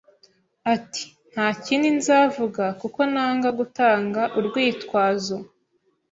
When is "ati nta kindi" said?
0.73-1.87